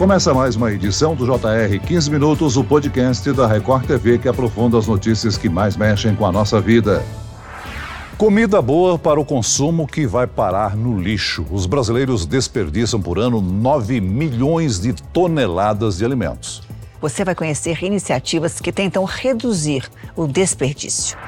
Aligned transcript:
Começa 0.00 0.32
mais 0.32 0.56
uma 0.56 0.72
edição 0.72 1.14
do 1.14 1.26
JR 1.26 1.78
15 1.86 2.10
Minutos, 2.10 2.56
o 2.56 2.64
podcast 2.64 3.30
da 3.34 3.46
Record 3.46 3.84
TV 3.84 4.16
que 4.16 4.30
aprofunda 4.30 4.78
as 4.78 4.86
notícias 4.86 5.36
que 5.36 5.46
mais 5.46 5.76
mexem 5.76 6.16
com 6.16 6.24
a 6.24 6.32
nossa 6.32 6.58
vida. 6.58 7.04
Comida 8.16 8.62
boa 8.62 8.98
para 8.98 9.20
o 9.20 9.26
consumo 9.26 9.86
que 9.86 10.06
vai 10.06 10.26
parar 10.26 10.74
no 10.74 10.98
lixo. 10.98 11.44
Os 11.50 11.66
brasileiros 11.66 12.24
desperdiçam 12.24 12.98
por 12.98 13.18
ano 13.18 13.42
9 13.42 14.00
milhões 14.00 14.80
de 14.80 14.94
toneladas 14.94 15.98
de 15.98 16.04
alimentos. 16.06 16.62
Você 16.98 17.22
vai 17.22 17.34
conhecer 17.34 17.84
iniciativas 17.84 18.58
que 18.58 18.72
tentam 18.72 19.04
reduzir 19.04 19.86
o 20.16 20.26
desperdício. 20.26 21.18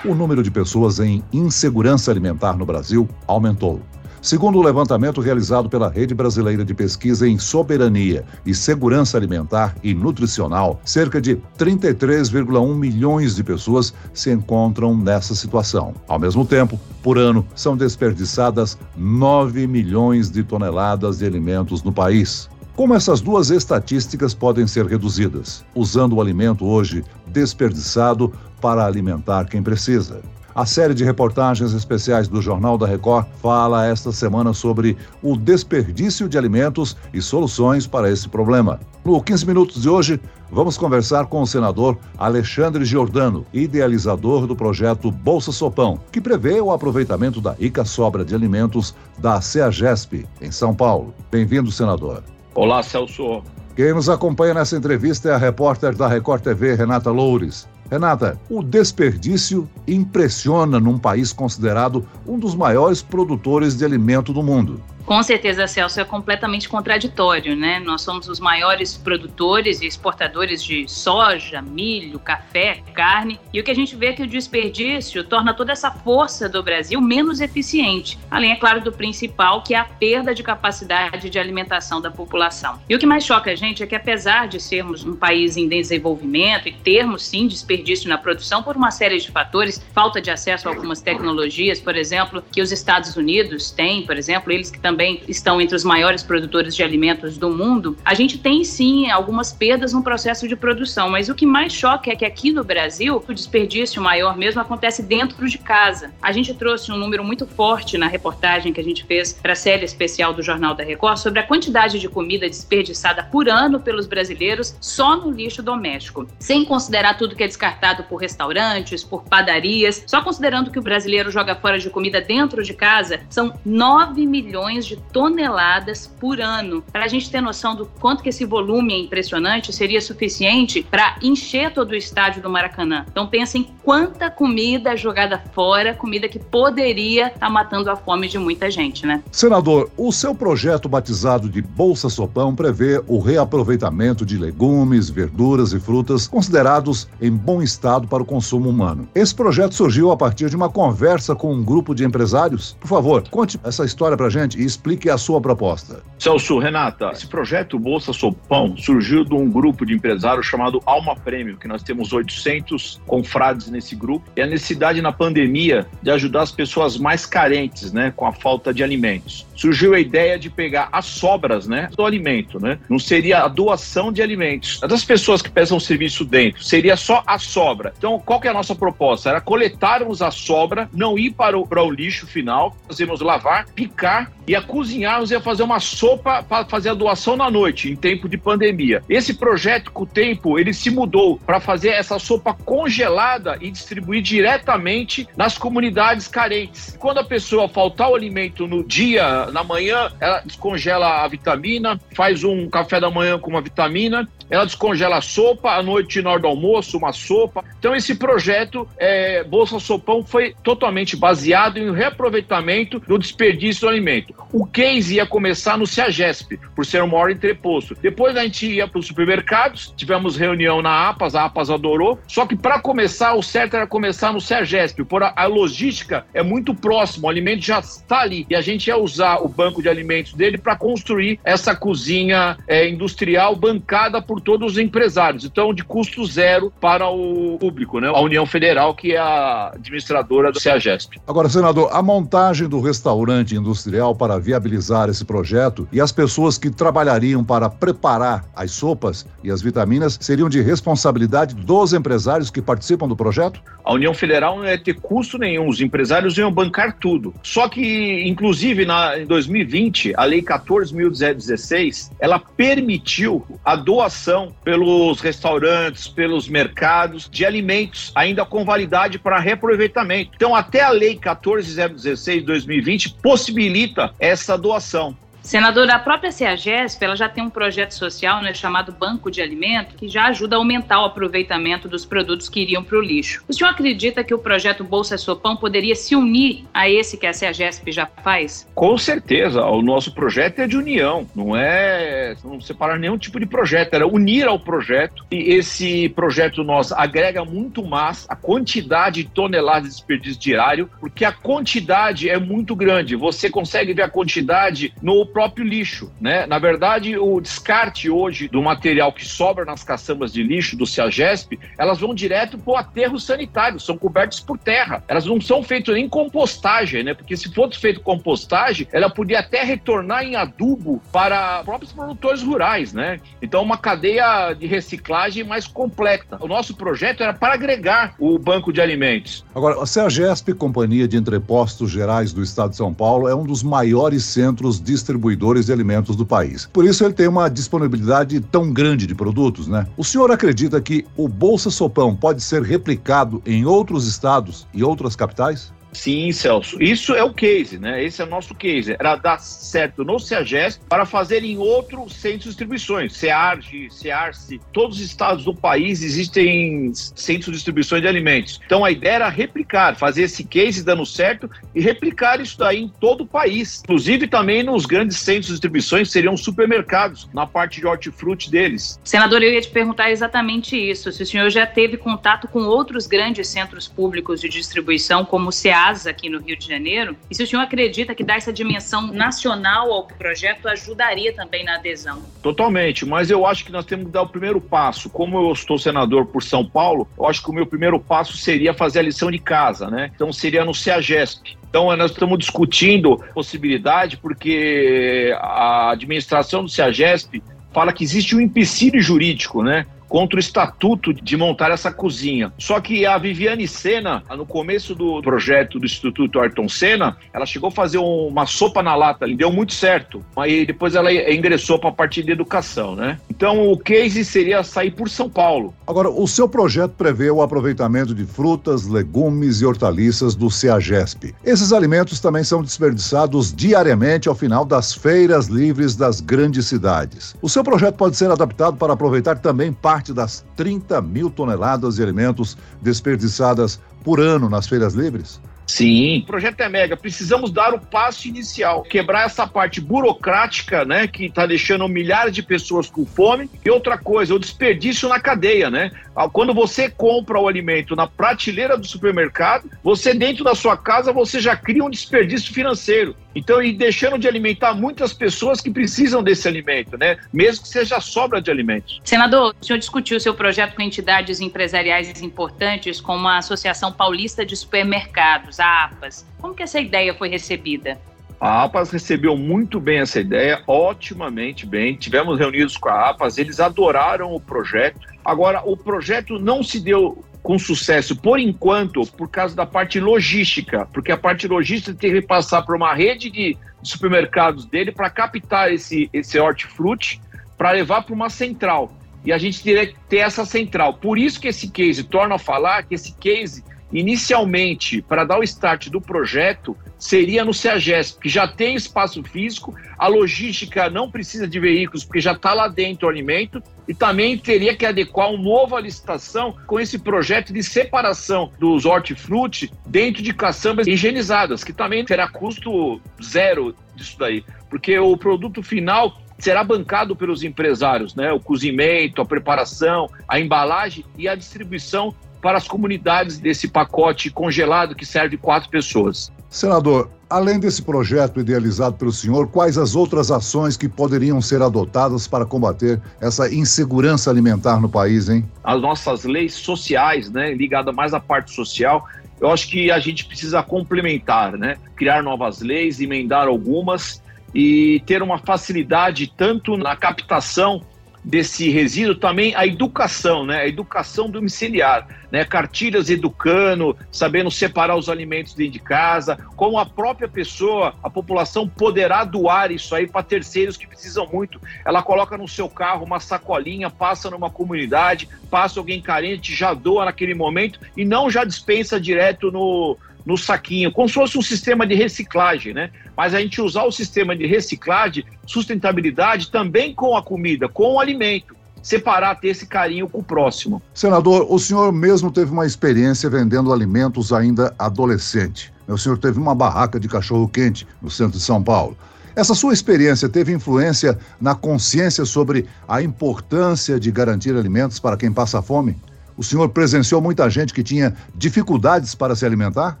O 0.04 0.14
número 0.14 0.40
de 0.40 0.52
pessoas 0.52 1.00
em 1.00 1.24
insegurança 1.32 2.12
alimentar 2.12 2.56
no 2.56 2.64
Brasil 2.64 3.08
aumentou. 3.26 3.80
Segundo 4.22 4.58
o 4.58 4.62
levantamento 4.62 5.18
realizado 5.18 5.70
pela 5.70 5.88
Rede 5.88 6.14
Brasileira 6.14 6.62
de 6.62 6.74
Pesquisa 6.74 7.26
em 7.26 7.38
Soberania 7.38 8.22
e 8.44 8.54
Segurança 8.54 9.16
Alimentar 9.16 9.74
e 9.82 9.94
Nutricional, 9.94 10.78
cerca 10.84 11.22
de 11.22 11.36
33,1 11.58 12.74
milhões 12.74 13.34
de 13.34 13.42
pessoas 13.42 13.94
se 14.12 14.30
encontram 14.30 14.94
nessa 14.94 15.34
situação. 15.34 15.94
Ao 16.06 16.18
mesmo 16.18 16.44
tempo, 16.44 16.78
por 17.02 17.16
ano, 17.16 17.46
são 17.54 17.74
desperdiçadas 17.74 18.76
9 18.94 19.66
milhões 19.66 20.30
de 20.30 20.42
toneladas 20.42 21.18
de 21.18 21.24
alimentos 21.24 21.82
no 21.82 21.90
país. 21.92 22.50
Como 22.76 22.94
essas 22.94 23.22
duas 23.22 23.50
estatísticas 23.50 24.34
podem 24.34 24.66
ser 24.66 24.84
reduzidas? 24.84 25.64
Usando 25.74 26.16
o 26.16 26.20
alimento 26.20 26.66
hoje 26.66 27.02
desperdiçado 27.26 28.32
para 28.60 28.84
alimentar 28.84 29.46
quem 29.46 29.62
precisa. 29.62 30.20
A 30.60 30.66
série 30.66 30.92
de 30.92 31.02
reportagens 31.02 31.72
especiais 31.72 32.28
do 32.28 32.42
Jornal 32.42 32.76
da 32.76 32.86
Record 32.86 33.26
fala 33.40 33.86
esta 33.86 34.12
semana 34.12 34.52
sobre 34.52 34.94
o 35.22 35.34
desperdício 35.34 36.28
de 36.28 36.36
alimentos 36.36 36.94
e 37.14 37.22
soluções 37.22 37.86
para 37.86 38.10
esse 38.10 38.28
problema. 38.28 38.78
No 39.02 39.22
15 39.22 39.46
Minutos 39.46 39.80
de 39.80 39.88
hoje, 39.88 40.20
vamos 40.52 40.76
conversar 40.76 41.24
com 41.28 41.40
o 41.40 41.46
senador 41.46 41.96
Alexandre 42.18 42.84
Giordano, 42.84 43.46
idealizador 43.54 44.46
do 44.46 44.54
projeto 44.54 45.10
Bolsa 45.10 45.50
Sopão, 45.50 45.98
que 46.12 46.20
prevê 46.20 46.60
o 46.60 46.70
aproveitamento 46.70 47.40
da 47.40 47.52
rica 47.52 47.82
sobra 47.82 48.22
de 48.22 48.34
alimentos 48.34 48.94
da 49.16 49.40
CEAGESP, 49.40 50.28
em 50.42 50.50
São 50.50 50.74
Paulo. 50.74 51.14
Bem-vindo, 51.30 51.72
senador. 51.72 52.22
Olá, 52.54 52.82
Celso. 52.82 53.42
Quem 53.74 53.94
nos 53.94 54.10
acompanha 54.10 54.52
nessa 54.52 54.76
entrevista 54.76 55.30
é 55.30 55.32
a 55.32 55.38
repórter 55.38 55.96
da 55.96 56.06
Record 56.06 56.42
TV, 56.42 56.74
Renata 56.74 57.10
Loures. 57.10 57.66
Renata, 57.90 58.38
o 58.48 58.62
desperdício 58.62 59.68
impressiona 59.84 60.78
num 60.78 60.96
país 60.96 61.32
considerado 61.32 62.06
um 62.24 62.38
dos 62.38 62.54
maiores 62.54 63.02
produtores 63.02 63.76
de 63.76 63.84
alimento 63.84 64.32
do 64.32 64.44
mundo. 64.44 64.80
Com 65.06 65.22
certeza, 65.24 65.66
Celso, 65.66 66.00
é 66.00 66.04
completamente 66.04 66.68
contraditório, 66.68 67.56
né? 67.56 67.80
Nós 67.80 68.02
somos 68.02 68.28
os 68.28 68.38
maiores 68.38 68.96
produtores 68.96 69.80
e 69.80 69.86
exportadores 69.86 70.62
de 70.62 70.86
soja, 70.88 71.60
milho, 71.60 72.18
café, 72.20 72.82
carne, 72.94 73.40
e 73.52 73.58
o 73.58 73.64
que 73.64 73.70
a 73.72 73.74
gente 73.74 73.96
vê 73.96 74.06
é 74.06 74.12
que 74.12 74.22
o 74.22 74.26
desperdício 74.26 75.24
torna 75.24 75.52
toda 75.52 75.72
essa 75.72 75.90
força 75.90 76.48
do 76.48 76.62
Brasil 76.62 77.00
menos 77.00 77.40
eficiente, 77.40 78.18
além, 78.30 78.52
é 78.52 78.56
claro, 78.56 78.80
do 78.80 78.92
principal, 78.92 79.62
que 79.62 79.74
é 79.74 79.78
a 79.78 79.84
perda 79.84 80.32
de 80.32 80.44
capacidade 80.44 81.28
de 81.28 81.38
alimentação 81.38 82.00
da 82.00 82.10
população. 82.10 82.78
E 82.88 82.94
o 82.94 82.98
que 82.98 83.06
mais 83.06 83.24
choca 83.24 83.50
a 83.50 83.56
gente 83.56 83.82
é 83.82 83.86
que, 83.86 83.96
apesar 83.96 84.46
de 84.46 84.60
sermos 84.60 85.04
um 85.04 85.16
país 85.16 85.56
em 85.56 85.66
desenvolvimento 85.66 86.68
e 86.68 86.72
termos, 86.72 87.26
sim, 87.26 87.48
desperdício 87.48 88.08
na 88.08 88.16
produção 88.16 88.62
por 88.62 88.76
uma 88.76 88.92
série 88.92 89.18
de 89.18 89.30
fatores, 89.30 89.84
falta 89.92 90.20
de 90.20 90.30
acesso 90.30 90.68
a 90.68 90.70
algumas 90.70 91.00
tecnologias, 91.00 91.80
por 91.80 91.96
exemplo, 91.96 92.44
que 92.52 92.62
os 92.62 92.70
Estados 92.70 93.16
Unidos 93.16 93.72
têm, 93.72 94.06
por 94.06 94.16
exemplo, 94.16 94.52
eles 94.52 94.70
que 94.70 94.78
também 94.78 94.99
também 95.00 95.22
estão 95.26 95.58
entre 95.62 95.74
os 95.74 95.82
maiores 95.82 96.22
produtores 96.22 96.76
de 96.76 96.82
alimentos 96.82 97.38
do 97.38 97.48
mundo, 97.48 97.96
a 98.04 98.12
gente 98.12 98.36
tem 98.36 98.62
sim 98.62 99.10
algumas 99.10 99.50
perdas 99.50 99.94
no 99.94 100.02
processo 100.02 100.46
de 100.46 100.54
produção, 100.54 101.08
mas 101.08 101.30
o 101.30 101.34
que 101.34 101.46
mais 101.46 101.72
choca 101.72 102.10
é 102.10 102.16
que 102.16 102.24
aqui 102.24 102.52
no 102.52 102.62
Brasil, 102.62 103.24
o 103.26 103.32
desperdício 103.32 104.02
maior 104.02 104.36
mesmo 104.36 104.60
acontece 104.60 105.02
dentro 105.02 105.48
de 105.48 105.56
casa. 105.56 106.12
A 106.20 106.32
gente 106.32 106.52
trouxe 106.52 106.92
um 106.92 106.98
número 106.98 107.24
muito 107.24 107.46
forte 107.46 107.96
na 107.96 108.08
reportagem 108.08 108.74
que 108.74 108.80
a 108.80 108.84
gente 108.84 109.06
fez 109.06 109.32
para 109.32 109.54
a 109.54 109.56
série 109.56 109.86
especial 109.86 110.34
do 110.34 110.42
Jornal 110.42 110.74
da 110.74 110.84
Record 110.84 111.16
sobre 111.16 111.40
a 111.40 111.46
quantidade 111.46 111.98
de 111.98 112.06
comida 112.06 112.46
desperdiçada 112.46 113.22
por 113.22 113.48
ano 113.48 113.80
pelos 113.80 114.06
brasileiros 114.06 114.76
só 114.82 115.16
no 115.16 115.30
lixo 115.30 115.62
doméstico, 115.62 116.28
sem 116.38 116.62
considerar 116.62 117.16
tudo 117.16 117.34
que 117.34 117.42
é 117.42 117.46
descartado 117.46 118.02
por 118.02 118.16
restaurantes, 118.16 119.02
por 119.02 119.24
padarias, 119.24 120.04
só 120.06 120.20
considerando 120.20 120.70
que 120.70 120.78
o 120.78 120.82
brasileiro 120.82 121.30
joga 121.30 121.56
fora 121.56 121.78
de 121.78 121.88
comida 121.88 122.20
dentro 122.20 122.62
de 122.62 122.74
casa, 122.74 123.20
são 123.30 123.58
9 123.64 124.26
milhões 124.26 124.79
de 124.86 124.96
toneladas 124.96 126.06
por 126.06 126.40
ano. 126.40 126.82
Para 126.92 127.04
a 127.04 127.08
gente 127.08 127.30
ter 127.30 127.40
noção 127.40 127.74
do 127.74 127.86
quanto 127.86 128.22
que 128.22 128.28
esse 128.28 128.44
volume 128.44 128.94
é 128.94 128.98
impressionante, 128.98 129.72
seria 129.72 130.00
suficiente 130.00 130.82
para 130.82 131.16
encher 131.22 131.72
todo 131.72 131.92
o 131.92 131.96
estádio 131.96 132.42
do 132.42 132.50
Maracanã. 132.50 133.04
Então 133.10 133.26
pensem 133.26 133.68
quanta 133.82 134.30
comida 134.30 134.96
jogada 134.96 135.42
fora, 135.52 135.94
comida 135.94 136.28
que 136.28 136.38
poderia 136.38 137.28
estar 137.28 137.40
tá 137.40 137.50
matando 137.50 137.90
a 137.90 137.96
fome 137.96 138.28
de 138.28 138.38
muita 138.38 138.70
gente, 138.70 139.06
né? 139.06 139.22
Senador, 139.30 139.90
o 139.96 140.12
seu 140.12 140.34
projeto 140.34 140.88
batizado 140.88 141.48
de 141.48 141.62
Bolsa 141.62 142.08
Sopão 142.08 142.54
prevê 142.54 143.02
o 143.06 143.18
reaproveitamento 143.18 144.24
de 144.24 144.36
legumes, 144.36 145.10
verduras 145.10 145.72
e 145.72 145.80
frutas 145.80 146.28
considerados 146.28 147.08
em 147.20 147.30
bom 147.30 147.62
estado 147.62 148.06
para 148.06 148.22
o 148.22 148.26
consumo 148.26 148.68
humano. 148.68 149.08
Esse 149.14 149.34
projeto 149.34 149.74
surgiu 149.74 150.10
a 150.10 150.16
partir 150.16 150.50
de 150.50 150.56
uma 150.56 150.68
conversa 150.68 151.34
com 151.34 151.52
um 151.52 151.62
grupo 151.62 151.94
de 151.94 152.04
empresários. 152.04 152.76
Por 152.80 152.88
favor, 152.88 153.28
conte 153.28 153.58
essa 153.64 153.84
história 153.84 154.16
para 154.16 154.28
gente 154.28 154.60
e 154.60 154.64
explique 154.64 155.08
a 155.08 155.18
sua 155.18 155.40
proposta. 155.40 156.02
Celso, 156.18 156.58
Renata, 156.58 157.10
esse 157.12 157.26
projeto 157.26 157.78
Bolsa 157.78 158.12
Sopão 158.12 158.76
surgiu 158.76 159.24
de 159.24 159.34
um 159.34 159.50
grupo 159.50 159.86
de 159.86 159.94
empresários 159.94 160.46
chamado 160.46 160.82
Alma 160.84 161.16
Prêmio, 161.16 161.56
que 161.56 161.66
nós 161.66 161.82
temos 161.82 162.12
800 162.12 163.00
confrades 163.06 163.70
nesse 163.70 163.79
grupo, 163.94 164.30
e 164.36 164.42
a 164.42 164.46
necessidade 164.46 165.00
na 165.02 165.12
pandemia 165.12 165.86
de 166.02 166.10
ajudar 166.10 166.42
as 166.42 166.52
pessoas 166.52 166.96
mais 166.96 167.26
carentes, 167.26 167.92
né, 167.92 168.12
com 168.14 168.26
a 168.26 168.32
falta 168.32 168.72
de 168.72 168.82
alimentos. 168.82 169.46
Surgiu 169.54 169.94
a 169.94 170.00
ideia 170.00 170.38
de 170.38 170.48
pegar 170.48 170.88
as 170.90 171.06
sobras, 171.06 171.66
né, 171.66 171.90
do 171.94 172.04
alimento, 172.04 172.58
né? 172.58 172.78
Não 172.88 172.98
seria 172.98 173.42
a 173.42 173.48
doação 173.48 174.10
de 174.10 174.22
alimentos. 174.22 174.80
Das 174.80 175.04
pessoas 175.04 175.42
que 175.42 175.50
prestam 175.50 175.78
serviço 175.78 176.24
dentro, 176.24 176.62
seria 176.64 176.96
só 176.96 177.22
a 177.26 177.38
sobra. 177.38 177.92
Então, 177.96 178.18
qual 178.18 178.40
que 178.40 178.48
é 178.48 178.50
a 178.50 178.54
nossa 178.54 178.74
proposta? 178.74 179.28
Era 179.28 179.40
coletarmos 179.40 180.22
a 180.22 180.30
sobra, 180.30 180.88
não 180.92 181.18
ir 181.18 181.32
para 181.32 181.58
o, 181.58 181.66
para 181.66 181.82
o 181.82 181.90
lixo 181.90 182.26
final, 182.26 182.76
fazermos 182.88 183.20
lavar, 183.20 183.66
picar 183.74 184.32
e 184.46 184.56
a 184.56 184.62
cozinharmos 184.62 185.30
ia 185.30 185.40
fazer 185.40 185.62
uma 185.62 185.78
sopa 185.78 186.42
para 186.42 186.64
fazer 186.64 186.88
a 186.88 186.94
doação 186.94 187.36
na 187.36 187.50
noite, 187.50 187.88
em 187.88 187.94
tempo 187.94 188.28
de 188.28 188.36
pandemia. 188.36 189.02
Esse 189.08 189.34
projeto, 189.34 189.92
com 189.92 190.02
o 190.02 190.06
tempo, 190.06 190.58
ele 190.58 190.72
se 190.72 190.90
mudou 190.90 191.38
para 191.38 191.60
fazer 191.60 191.90
essa 191.90 192.18
sopa 192.18 192.52
congelada 192.52 193.58
e 193.60 193.70
distribuir 193.70 194.22
diretamente 194.22 195.28
nas 195.36 195.56
comunidades 195.56 196.28
carentes. 196.28 196.96
Quando 196.98 197.18
a 197.18 197.24
pessoa 197.24 197.68
faltar 197.68 198.10
o 198.10 198.14
alimento 198.14 198.66
no 198.66 198.84
dia, 198.84 199.46
na 199.46 199.62
manhã, 199.62 200.10
ela 200.20 200.40
descongela 200.40 201.22
a 201.24 201.28
vitamina, 201.28 202.00
faz 202.14 202.44
um 202.44 202.68
café 202.68 203.00
da 203.00 203.10
manhã 203.10 203.38
com 203.38 203.50
uma 203.50 203.60
vitamina, 203.60 204.28
ela 204.50 204.64
descongela 204.64 205.18
a 205.18 205.20
sopa, 205.20 205.70
à 205.70 205.82
noite, 205.82 206.20
na 206.20 206.30
hora 206.30 206.40
do 206.40 206.48
almoço, 206.48 206.98
uma 206.98 207.12
sopa. 207.12 207.64
Então, 207.78 207.94
esse 207.94 208.16
projeto 208.16 208.86
é, 208.98 209.44
Bolsa 209.44 209.78
Sopão 209.78 210.24
foi 210.24 210.54
totalmente 210.62 211.16
baseado 211.16 211.78
em 211.78 211.92
reaproveitamento 211.92 213.00
do 213.00 213.18
desperdício 213.18 213.82
do 213.82 213.88
alimento. 213.88 214.34
O 214.52 214.66
case 214.66 215.14
ia 215.14 215.26
começar 215.26 215.78
no 215.78 215.86
CEAGESP, 215.86 216.58
por 216.74 216.84
ser 216.84 217.02
um 217.02 217.06
maior 217.06 217.30
entreposto. 217.30 217.96
Depois 218.00 218.36
a 218.36 218.42
gente 218.42 218.66
ia 218.66 218.88
para 218.88 218.98
os 218.98 219.06
supermercados, 219.06 219.94
tivemos 219.96 220.36
reunião 220.36 220.82
na 220.82 221.08
APAS, 221.08 221.34
a 221.34 221.44
APAS 221.44 221.70
adorou. 221.70 222.18
Só 222.26 222.44
que 222.44 222.56
para 222.56 222.80
começar, 222.80 223.34
o 223.34 223.42
certo 223.42 223.76
era 223.76 223.86
começar 223.86 224.32
no 224.32 224.40
CEAGESP, 224.40 225.04
por 225.04 225.22
a, 225.22 225.32
a 225.36 225.46
logística 225.46 226.26
é 226.34 226.42
muito 226.42 226.74
próximo, 226.74 227.26
o 227.26 227.30
alimento 227.30 227.62
já 227.62 227.78
está 227.78 228.20
ali. 228.20 228.46
E 228.50 228.56
a 228.56 228.60
gente 228.60 228.88
ia 228.88 228.96
usar 228.96 229.38
o 229.38 229.48
banco 229.48 229.82
de 229.82 229.88
alimentos 229.88 230.34
dele 230.34 230.58
para 230.58 230.74
construir 230.74 231.38
essa 231.44 231.74
cozinha 231.76 232.56
é, 232.66 232.88
industrial 232.88 233.54
bancada 233.54 234.20
por 234.20 234.39
todos 234.40 234.72
os 234.72 234.78
empresários. 234.78 235.44
Então, 235.44 235.72
de 235.72 235.84
custo 235.84 236.24
zero 236.24 236.72
para 236.80 237.08
o 237.08 237.58
público, 237.58 238.00
né? 238.00 238.08
A 238.08 238.20
União 238.20 238.46
Federal, 238.46 238.94
que 238.94 239.12
é 239.12 239.18
a 239.18 239.72
administradora 239.74 240.50
do 240.50 240.58
CEAGESP. 240.58 241.20
Agora, 241.26 241.48
senador, 241.48 241.90
a 241.92 242.02
montagem 242.02 242.68
do 242.68 242.80
restaurante 242.80 243.54
industrial 243.54 244.14
para 244.14 244.38
viabilizar 244.38 245.08
esse 245.08 245.24
projeto 245.24 245.88
e 245.92 246.00
as 246.00 246.12
pessoas 246.12 246.56
que 246.56 246.70
trabalhariam 246.70 247.44
para 247.44 247.68
preparar 247.68 248.44
as 248.54 248.70
sopas 248.70 249.26
e 249.44 249.50
as 249.50 249.62
vitaminas 249.62 250.18
seriam 250.20 250.48
de 250.48 250.60
responsabilidade 250.60 251.54
dos 251.54 251.92
empresários 251.92 252.50
que 252.50 252.62
participam 252.62 253.06
do 253.06 253.16
projeto? 253.16 253.60
A 253.84 253.92
União 253.94 254.14
Federal 254.14 254.56
não 254.56 254.64
ia 254.64 254.78
ter 254.78 254.94
custo 254.94 255.38
nenhum, 255.38 255.68
os 255.68 255.80
empresários 255.80 256.36
iam 256.38 256.52
bancar 256.52 256.96
tudo. 256.98 257.34
Só 257.42 257.68
que, 257.68 258.22
inclusive, 258.26 258.84
na, 258.84 259.18
em 259.18 259.26
2020, 259.26 260.12
a 260.16 260.24
Lei 260.24 260.42
14.016, 260.42 262.10
ela 262.20 262.38
permitiu 262.38 263.44
a 263.64 263.76
doação 263.76 264.29
pelos 264.64 265.20
restaurantes, 265.20 266.08
pelos 266.08 266.48
mercados 266.48 267.28
de 267.30 267.44
alimentos, 267.44 268.12
ainda 268.14 268.44
com 268.44 268.64
validade 268.64 269.18
para 269.18 269.38
reaproveitamento. 269.38 270.32
Então, 270.34 270.54
até 270.54 270.82
a 270.82 270.90
Lei 270.90 271.16
14.016 271.16 272.34
de 272.34 272.40
2020 272.42 273.10
possibilita 273.22 274.14
essa 274.18 274.56
doação. 274.56 275.16
Senadora, 275.42 275.94
a 275.94 275.98
própria 275.98 276.30
CEAGESP 276.30 277.04
ela 277.04 277.16
já 277.16 277.28
tem 277.28 277.42
um 277.42 277.50
projeto 277.50 277.92
social 277.92 278.42
né, 278.42 278.54
chamado 278.54 278.92
Banco 278.92 279.30
de 279.30 279.42
Alimento, 279.42 279.96
que 279.96 280.08
já 280.08 280.26
ajuda 280.26 280.56
a 280.56 280.58
aumentar 280.58 281.02
o 281.02 281.06
aproveitamento 281.06 281.88
dos 281.88 282.04
produtos 282.04 282.48
que 282.48 282.60
iriam 282.60 282.84
para 282.84 282.98
o 282.98 283.00
lixo. 283.00 283.42
O 283.48 283.52
senhor 283.52 283.70
acredita 283.70 284.22
que 284.22 284.34
o 284.34 284.38
projeto 284.38 284.84
Bolsa 284.84 285.18
Sopão 285.18 285.56
poderia 285.56 285.94
se 285.94 286.14
unir 286.14 286.64
a 286.72 286.88
esse 286.88 287.16
que 287.16 287.26
a 287.26 287.32
CEAGESP 287.32 287.90
já 287.90 288.06
faz? 288.06 288.68
Com 288.74 288.96
certeza. 288.96 289.64
O 289.64 289.82
nosso 289.82 290.14
projeto 290.14 290.60
é 290.60 290.66
de 290.66 290.76
união, 290.76 291.26
não 291.34 291.56
é 291.56 292.36
não 292.44 292.60
separar 292.60 292.98
nenhum 292.98 293.18
tipo 293.18 293.40
de 293.40 293.46
projeto, 293.46 293.94
era 293.94 294.06
unir 294.06 294.46
ao 294.46 294.58
projeto. 294.58 295.24
E 295.30 295.54
esse 295.54 296.08
projeto 296.10 296.62
nós 296.62 296.92
agrega 296.92 297.44
muito 297.44 297.84
mais 297.84 298.24
a 298.28 298.36
quantidade 298.36 299.24
de 299.24 299.30
toneladas 299.30 299.90
de 299.90 299.96
desperdício 299.96 300.40
diário, 300.40 300.88
porque 301.00 301.24
a 301.24 301.32
quantidade 301.32 302.28
é 302.28 302.38
muito 302.38 302.76
grande. 302.76 303.16
Você 303.16 303.50
consegue 303.50 303.92
ver 303.92 304.02
a 304.02 304.08
quantidade 304.08 304.92
no 305.02 305.26
próprio 305.26 305.39
lixo, 305.58 306.10
né? 306.20 306.46
Na 306.46 306.58
verdade, 306.58 307.16
o 307.16 307.40
descarte 307.40 308.10
hoje 308.10 308.48
do 308.48 308.60
material 308.62 309.12
que 309.12 309.24
sobra 309.24 309.64
nas 309.64 309.84
caçambas 309.84 310.32
de 310.32 310.42
lixo 310.42 310.76
do 310.76 310.86
CEAGESP, 310.86 311.58
elas 311.78 312.00
vão 312.00 312.14
direto 312.14 312.58
para 312.58 312.72
o 312.72 312.76
aterro 312.76 313.18
sanitário, 313.18 313.78
são 313.78 313.96
cobertas 313.96 314.40
por 314.40 314.58
terra. 314.58 315.02
Elas 315.06 315.26
não 315.26 315.40
são 315.40 315.62
feitas 315.62 315.94
nem 315.94 316.08
compostagem, 316.08 317.02
né? 317.02 317.14
Porque 317.14 317.36
se 317.36 317.52
fosse 317.52 317.78
feito 317.78 318.00
compostagem, 318.00 318.88
ela 318.92 319.08
podia 319.08 319.40
até 319.40 319.62
retornar 319.62 320.24
em 320.24 320.36
adubo 320.36 321.00
para 321.12 321.62
próprios 321.64 321.92
produtores 321.92 322.42
rurais, 322.42 322.92
né? 322.92 323.20
Então, 323.40 323.62
uma 323.62 323.78
cadeia 323.78 324.52
de 324.52 324.66
reciclagem 324.66 325.44
mais 325.44 325.66
completa. 325.66 326.38
O 326.40 326.48
nosso 326.48 326.74
projeto 326.74 327.22
era 327.22 327.32
para 327.32 327.54
agregar 327.54 328.14
o 328.18 328.38
banco 328.38 328.72
de 328.72 328.80
alimentos. 328.80 329.44
Agora, 329.54 329.80
a 329.80 329.86
CEAGESP, 329.86 330.54
Companhia 330.54 331.06
de 331.06 331.16
Entrepostos 331.16 331.90
Gerais 331.90 332.32
do 332.32 332.42
Estado 332.42 332.70
de 332.70 332.76
São 332.76 332.92
Paulo, 332.92 333.28
é 333.28 333.34
um 333.34 333.44
dos 333.44 333.62
maiores 333.62 334.24
centros 334.24 334.80
distribuidores 334.80 335.19
distribuidores 335.20 335.66
de 335.66 335.72
alimentos 335.72 336.16
do 336.16 336.24
país. 336.24 336.68
Por 336.72 336.84
isso 336.84 337.04
ele 337.04 337.12
tem 337.12 337.28
uma 337.28 337.48
disponibilidade 337.48 338.40
tão 338.40 338.72
grande 338.72 339.06
de 339.06 339.14
produtos, 339.14 339.68
né? 339.68 339.86
O 339.96 340.04
senhor 340.04 340.30
acredita 340.30 340.80
que 340.80 341.04
o 341.16 341.28
Bolsa 341.28 341.70
Sopão 341.70 342.16
pode 342.16 342.42
ser 342.42 342.62
replicado 342.62 343.42
em 343.44 343.66
outros 343.66 344.06
estados 344.06 344.66
e 344.72 344.82
outras 344.82 345.14
capitais? 345.14 345.72
Sim, 345.92 346.30
Celso. 346.32 346.80
Isso 346.82 347.14
é 347.14 347.22
o 347.22 347.32
case, 347.32 347.78
né? 347.78 348.02
Esse 348.02 348.22
é 348.22 348.24
o 348.24 348.28
nosso 348.28 348.54
case. 348.54 348.92
Era 348.98 349.16
dar 349.16 349.38
certo 349.38 350.04
no 350.04 350.18
CEAGES 350.18 350.80
para 350.88 351.04
fazer 351.04 351.44
em 351.44 351.58
outros 351.58 352.14
centros 352.14 352.42
de 352.44 352.50
distribuições. 352.50 353.12
CEARG, 353.14 353.88
CEARCE, 353.90 354.60
todos 354.72 354.98
os 354.98 355.04
estados 355.04 355.44
do 355.44 355.54
país 355.54 356.02
existem 356.02 356.92
centros 356.94 357.46
de 357.46 357.52
distribuição 357.52 358.00
de 358.00 358.06
alimentos. 358.06 358.60
Então 358.64 358.84
a 358.84 358.90
ideia 358.90 359.14
era 359.14 359.28
replicar, 359.28 359.96
fazer 359.96 360.22
esse 360.22 360.44
case 360.44 360.84
dando 360.84 361.04
certo 361.04 361.50
e 361.74 361.80
replicar 361.80 362.40
isso 362.40 362.58
daí 362.58 362.82
em 362.82 362.88
todo 362.88 363.22
o 363.22 363.26
país. 363.26 363.80
Inclusive 363.84 364.26
também 364.28 364.62
nos 364.62 364.86
grandes 364.86 365.18
centros 365.18 365.46
de 365.46 365.52
distribuição 365.52 366.04
seriam 366.04 366.36
supermercados, 366.36 367.28
na 367.34 367.46
parte 367.46 367.80
de 367.80 367.86
hortifruti 367.86 368.50
deles. 368.50 368.98
Senador, 369.04 369.42
eu 369.42 369.52
ia 369.52 369.60
te 369.60 369.68
perguntar 369.68 370.10
exatamente 370.10 370.76
isso. 370.76 371.10
Se 371.12 371.22
o 371.22 371.26
senhor 371.26 371.50
já 371.50 371.66
teve 371.66 371.96
contato 371.96 372.46
com 372.48 372.60
outros 372.60 373.06
grandes 373.06 373.48
centros 373.48 373.88
públicos 373.88 374.40
de 374.40 374.48
distribuição, 374.48 375.24
como 375.24 375.48
o 375.48 375.52
CEARG, 375.52 375.79
casa 375.80 376.10
aqui 376.10 376.28
no 376.28 376.40
Rio 376.40 376.56
de 376.58 376.66
Janeiro, 376.66 377.16
e 377.30 377.34
se 377.34 377.42
o 377.42 377.46
senhor 377.46 377.62
acredita 377.62 378.14
que 378.14 378.22
dar 378.22 378.36
essa 378.36 378.52
dimensão 378.52 379.06
nacional 379.06 379.90
ao 379.90 380.06
projeto 380.06 380.68
ajudaria 380.68 381.32
também 381.32 381.64
na 381.64 381.76
adesão? 381.76 382.22
Totalmente, 382.42 383.06
mas 383.06 383.30
eu 383.30 383.46
acho 383.46 383.64
que 383.64 383.72
nós 383.72 383.86
temos 383.86 384.06
que 384.06 384.12
dar 384.12 384.22
o 384.22 384.28
primeiro 384.28 384.60
passo. 384.60 385.08
Como 385.08 385.38
eu 385.38 385.52
estou 385.52 385.78
senador 385.78 386.26
por 386.26 386.42
São 386.42 386.66
Paulo, 386.66 387.08
eu 387.18 387.26
acho 387.26 387.42
que 387.42 387.50
o 387.50 387.54
meu 387.54 387.66
primeiro 387.66 387.98
passo 387.98 388.36
seria 388.36 388.74
fazer 388.74 388.98
a 388.98 389.02
lição 389.02 389.30
de 389.30 389.38
casa, 389.38 389.90
né? 389.90 390.10
Então 390.14 390.30
seria 390.32 390.64
no 390.66 390.74
CEAGESP. 390.74 391.58
Então, 391.70 391.96
nós 391.96 392.10
estamos 392.10 392.38
discutindo 392.38 393.16
possibilidade, 393.32 394.16
porque 394.16 395.32
a 395.38 395.92
administração 395.92 396.64
do 396.64 396.68
CEAGESP 396.68 397.42
fala 397.72 397.92
que 397.92 398.02
existe 398.02 398.34
um 398.34 398.40
empecilho 398.40 399.00
jurídico, 399.00 399.62
né? 399.62 399.86
Contra 400.10 400.36
o 400.36 400.40
estatuto 400.40 401.14
de 401.14 401.36
montar 401.36 401.70
essa 401.70 401.92
cozinha. 401.92 402.52
Só 402.58 402.80
que 402.80 403.06
a 403.06 403.16
Viviane 403.16 403.66
Sena, 403.68 404.22
no 404.36 404.44
começo 404.44 404.94
do 404.94 405.22
projeto 405.22 405.78
do 405.78 405.86
Instituto 405.86 406.40
Ayrton 406.40 406.68
Senna, 406.68 407.16
ela 407.32 407.46
chegou 407.46 407.68
a 407.68 407.72
fazer 407.72 407.98
uma 407.98 408.44
sopa 408.44 408.82
na 408.82 408.96
lata 408.96 409.26
e 409.28 409.36
deu 409.36 409.52
muito 409.52 409.72
certo. 409.72 410.20
Aí 410.36 410.66
depois 410.66 410.96
ela 410.96 411.12
ingressou 411.12 411.78
para 411.78 411.90
a 411.90 411.92
parte 411.92 412.22
de 412.22 412.32
educação, 412.32 412.96
né? 412.96 413.18
Então 413.30 413.70
o 413.70 413.78
case 413.78 414.24
seria 414.24 414.64
sair 414.64 414.90
por 414.90 415.08
São 415.08 415.30
Paulo. 415.30 415.72
Agora, 415.86 416.10
o 416.10 416.26
seu 416.26 416.48
projeto 416.48 416.92
prevê 416.92 417.30
o 417.30 417.40
aproveitamento 417.40 418.12
de 418.12 418.24
frutas, 418.24 418.88
legumes 418.88 419.60
e 419.60 419.66
hortaliças 419.66 420.34
do 420.34 420.50
CEAGESP. 420.50 421.34
Esses 421.44 421.72
alimentos 421.72 422.18
também 422.18 422.42
são 422.42 422.62
desperdiçados 422.62 423.54
diariamente 423.54 424.28
ao 424.28 424.34
final 424.34 424.64
das 424.64 424.92
feiras 424.92 425.46
livres 425.46 425.94
das 425.94 426.20
grandes 426.20 426.66
cidades. 426.66 427.36
O 427.40 427.48
seu 427.48 427.62
projeto 427.62 427.94
pode 427.94 428.16
ser 428.16 428.30
adaptado 428.30 428.76
para 428.76 428.92
aproveitar 428.92 429.38
também 429.38 429.72
parte 429.72 429.99
parte 430.00 430.14
das 430.14 430.44
30 430.56 431.02
mil 431.02 431.30
toneladas 431.30 431.96
de 431.96 432.02
alimentos 432.02 432.56
desperdiçadas 432.80 433.78
por 434.02 434.18
ano 434.18 434.48
nas 434.48 434.66
feiras 434.66 434.94
livres? 434.94 435.38
Sim, 435.66 436.18
o 436.18 436.26
projeto 436.26 436.60
é 436.62 436.68
mega. 436.68 436.96
Precisamos 436.96 437.52
dar 437.52 437.72
o 437.74 437.78
passo 437.78 438.26
inicial, 438.26 438.82
quebrar 438.82 439.26
essa 439.26 439.46
parte 439.46 439.80
burocrática, 439.80 440.84
né, 440.84 441.06
que 441.06 441.26
está 441.26 441.46
deixando 441.46 441.86
milhares 441.86 442.34
de 442.34 442.42
pessoas 442.42 442.90
com 442.90 443.06
fome. 443.06 443.48
E 443.64 443.70
outra 443.70 443.96
coisa, 443.96 444.34
o 444.34 444.38
desperdício 444.38 445.08
na 445.08 445.20
cadeia, 445.20 445.70
né? 445.70 445.92
Quando 446.32 446.52
você 446.52 446.90
compra 446.90 447.38
o 447.38 447.46
alimento 447.46 447.94
na 447.94 448.06
prateleira 448.06 448.76
do 448.76 448.86
supermercado, 448.86 449.70
você 449.82 450.12
dentro 450.12 450.42
da 450.42 450.56
sua 450.56 450.76
casa 450.76 451.12
você 451.12 451.38
já 451.38 451.54
cria 451.54 451.84
um 451.84 451.90
desperdício 451.90 452.52
financeiro. 452.52 453.14
Então, 453.34 453.62
e 453.62 453.72
deixando 453.72 454.18
de 454.18 454.26
alimentar 454.26 454.74
muitas 454.74 455.12
pessoas 455.12 455.60
que 455.60 455.70
precisam 455.70 456.22
desse 456.22 456.48
alimento, 456.48 456.98
né? 456.98 457.16
Mesmo 457.32 457.62
que 457.62 457.68
seja 457.68 458.00
sobra 458.00 458.40
de 458.40 458.50
alimentos. 458.50 459.00
Senador, 459.04 459.54
o 459.60 459.64
senhor 459.64 459.78
discutiu 459.78 460.18
seu 460.18 460.34
projeto 460.34 460.74
com 460.74 460.82
entidades 460.82 461.40
empresariais 461.40 462.20
importantes, 462.22 463.00
como 463.00 463.28
a 463.28 463.38
Associação 463.38 463.92
Paulista 463.92 464.44
de 464.44 464.56
Supermercados, 464.56 465.60
a 465.60 465.84
APAS. 465.84 466.26
Como 466.40 466.54
que 466.54 466.62
essa 466.62 466.80
ideia 466.80 467.14
foi 467.14 467.28
recebida? 467.28 467.98
A 468.40 468.64
APAS 468.64 468.90
recebeu 468.90 469.36
muito 469.36 469.78
bem 469.78 469.98
essa 469.98 470.18
ideia, 470.18 470.62
otimamente 470.66 471.66
bem. 471.66 471.94
Tivemos 471.94 472.38
reunidos 472.38 472.74
com 472.76 472.88
a 472.88 473.10
APAS, 473.10 473.36
eles 473.36 473.60
adoraram 473.60 474.34
o 474.34 474.40
projeto. 474.40 474.98
Agora, 475.22 475.62
o 475.62 475.76
projeto 475.76 476.38
não 476.38 476.62
se 476.62 476.80
deu 476.80 477.22
com 477.42 477.58
sucesso, 477.58 478.16
por 478.16 478.38
enquanto, 478.38 479.02
por 479.06 479.28
causa 479.28 479.56
da 479.56 479.64
parte 479.64 479.98
logística, 479.98 480.86
porque 480.92 481.10
a 481.10 481.16
parte 481.16 481.48
logística 481.48 481.96
tem 481.98 482.12
que 482.12 482.22
passar 482.22 482.62
por 482.62 482.76
uma 482.76 482.94
rede 482.94 483.30
de 483.30 483.56
supermercados 483.82 484.66
dele 484.66 484.92
para 484.92 485.08
captar 485.08 485.72
esse, 485.72 486.10
esse 486.12 486.38
hortifruti 486.38 487.20
para 487.56 487.72
levar 487.72 488.02
para 488.02 488.14
uma 488.14 488.30
central. 488.30 488.92
E 489.24 489.32
a 489.32 489.38
gente 489.38 489.62
teria 489.62 489.86
que 489.86 489.94
ter 490.08 490.18
essa 490.18 490.44
central. 490.44 490.94
Por 490.94 491.18
isso 491.18 491.40
que 491.40 491.48
esse 491.48 491.68
case, 491.68 492.04
torna 492.04 492.36
a 492.36 492.38
falar 492.38 492.82
que 492.84 492.94
esse 492.94 493.12
case, 493.14 493.62
inicialmente, 493.92 495.02
para 495.02 495.24
dar 495.24 495.38
o 495.38 495.42
start 495.42 495.88
do 495.88 496.00
projeto, 496.00 496.76
seria 496.98 497.44
no 497.44 497.52
CEAGESP, 497.52 498.20
que 498.22 498.28
já 498.28 498.46
tem 498.46 498.74
espaço 498.74 499.22
físico, 499.22 499.74
a 499.98 500.06
logística 500.06 500.88
não 500.88 501.10
precisa 501.10 501.46
de 501.46 501.60
veículos, 501.60 502.04
porque 502.04 502.20
já 502.20 502.32
está 502.32 502.54
lá 502.54 502.68
dentro 502.68 503.06
o 503.06 503.10
alimento, 503.10 503.62
e 503.90 503.94
também 503.94 504.38
teria 504.38 504.76
que 504.76 504.86
adequar 504.86 505.30
uma 505.30 505.42
nova 505.42 505.80
licitação 505.80 506.54
com 506.64 506.78
esse 506.78 506.96
projeto 506.96 507.52
de 507.52 507.60
separação 507.60 508.52
dos 508.56 508.86
hortifruti 508.86 509.68
dentro 509.84 510.22
de 510.22 510.32
caçambas 510.32 510.86
higienizadas, 510.86 511.64
que 511.64 511.72
também 511.72 512.04
terá 512.04 512.28
custo 512.28 513.00
zero 513.20 513.74
disso 513.96 514.16
daí, 514.16 514.44
porque 514.68 514.96
o 514.96 515.16
produto 515.16 515.60
final 515.60 516.16
será 516.38 516.62
bancado 516.62 517.16
pelos 517.16 517.42
empresários, 517.42 518.14
né? 518.14 518.32
O 518.32 518.38
cozimento, 518.38 519.20
a 519.20 519.26
preparação, 519.26 520.08
a 520.28 520.38
embalagem 520.38 521.04
e 521.18 521.26
a 521.26 521.34
distribuição 521.34 522.14
para 522.40 522.58
as 522.58 522.68
comunidades 522.68 523.40
desse 523.40 523.66
pacote 523.66 524.30
congelado 524.30 524.94
que 524.94 525.04
serve 525.04 525.36
quatro 525.36 525.68
pessoas. 525.68 526.30
Senador, 526.50 527.08
além 527.28 527.60
desse 527.60 527.80
projeto 527.80 528.40
idealizado 528.40 528.96
pelo 528.96 529.12
senhor, 529.12 529.46
quais 529.46 529.78
as 529.78 529.94
outras 529.94 530.32
ações 530.32 530.76
que 530.76 530.88
poderiam 530.88 531.40
ser 531.40 531.62
adotadas 531.62 532.26
para 532.26 532.44
combater 532.44 533.00
essa 533.20 533.48
insegurança 533.54 534.28
alimentar 534.28 534.80
no 534.80 534.88
país, 534.88 535.28
hein? 535.28 535.48
As 535.62 535.80
nossas 535.80 536.24
leis 536.24 536.54
sociais, 536.54 537.30
né, 537.30 537.54
ligada 537.54 537.92
mais 537.92 538.12
à 538.12 538.18
parte 538.18 538.52
social, 538.52 539.06
eu 539.40 539.48
acho 539.48 539.68
que 539.68 539.92
a 539.92 540.00
gente 540.00 540.24
precisa 540.24 540.60
complementar, 540.60 541.56
né? 541.56 541.76
Criar 541.94 542.20
novas 542.20 542.60
leis, 542.60 543.00
emendar 543.00 543.46
algumas 543.46 544.20
e 544.52 545.00
ter 545.06 545.22
uma 545.22 545.38
facilidade 545.38 546.32
tanto 546.36 546.76
na 546.76 546.96
captação 546.96 547.80
desse 548.22 548.68
resíduo 548.68 549.14
também 549.14 549.54
a 549.54 549.66
educação, 549.66 550.44
né? 550.44 550.60
A 550.60 550.68
educação 550.68 551.30
domiciliar, 551.30 552.06
né? 552.30 552.44
Cartilhas 552.44 553.08
educando, 553.08 553.96
sabendo 554.12 554.50
separar 554.50 554.96
os 554.96 555.08
alimentos 555.08 555.54
dentro 555.54 555.72
de 555.72 555.78
casa, 555.78 556.36
como 556.56 556.78
a 556.78 556.84
própria 556.84 557.28
pessoa, 557.28 557.94
a 558.02 558.10
população 558.10 558.68
poderá 558.68 559.24
doar 559.24 559.72
isso 559.72 559.94
aí 559.94 560.06
para 560.06 560.22
terceiros 560.22 560.76
que 560.76 560.86
precisam 560.86 561.26
muito. 561.26 561.60
Ela 561.84 562.02
coloca 562.02 562.36
no 562.36 562.46
seu 562.46 562.68
carro 562.68 563.04
uma 563.04 563.20
sacolinha, 563.20 563.90
passa 563.90 564.30
numa 564.30 564.50
comunidade, 564.50 565.28
passa 565.50 565.80
alguém 565.80 566.00
carente, 566.00 566.54
já 566.54 566.74
doa 566.74 567.06
naquele 567.06 567.34
momento 567.34 567.80
e 567.96 568.04
não 568.04 568.30
já 568.30 568.44
dispensa 568.44 569.00
direto 569.00 569.50
no 569.50 569.96
no 570.24 570.36
saquinho, 570.36 570.92
como 570.92 571.08
se 571.08 571.14
fosse 571.14 571.38
um 571.38 571.42
sistema 571.42 571.86
de 571.86 571.94
reciclagem, 571.94 572.72
né? 572.72 572.90
Mas 573.16 573.34
a 573.34 573.40
gente 573.40 573.60
usar 573.60 573.84
o 573.84 573.92
sistema 573.92 574.36
de 574.36 574.46
reciclagem, 574.46 575.24
sustentabilidade 575.46 576.50
também 576.50 576.94
com 576.94 577.16
a 577.16 577.22
comida, 577.22 577.68
com 577.68 577.94
o 577.94 578.00
alimento. 578.00 578.56
Separar, 578.82 579.34
ter 579.34 579.48
esse 579.48 579.66
carinho 579.66 580.08
com 580.08 580.20
o 580.20 580.22
próximo. 580.22 580.80
Senador, 580.94 581.46
o 581.50 581.58
senhor 581.58 581.92
mesmo 581.92 582.30
teve 582.30 582.50
uma 582.50 582.64
experiência 582.64 583.28
vendendo 583.28 583.72
alimentos 583.72 584.32
ainda 584.32 584.74
adolescente. 584.78 585.70
O 585.86 585.98
senhor 585.98 586.16
teve 586.16 586.38
uma 586.38 586.54
barraca 586.54 586.98
de 586.98 587.06
cachorro-quente 587.06 587.86
no 588.00 588.10
centro 588.10 588.38
de 588.38 588.44
São 588.44 588.62
Paulo. 588.62 588.96
Essa 589.36 589.54
sua 589.54 589.72
experiência 589.72 590.28
teve 590.28 590.52
influência 590.52 591.18
na 591.40 591.54
consciência 591.54 592.24
sobre 592.24 592.66
a 592.88 593.02
importância 593.02 593.98
de 594.00 594.10
garantir 594.10 594.56
alimentos 594.56 594.98
para 594.98 595.16
quem 595.16 595.32
passa 595.32 595.62
fome? 595.62 595.96
O 596.36 596.42
senhor 596.42 596.68
presenciou 596.70 597.20
muita 597.20 597.48
gente 597.50 597.74
que 597.74 597.82
tinha 597.82 598.14
dificuldades 598.34 599.14
para 599.14 599.36
se 599.36 599.44
alimentar? 599.44 600.00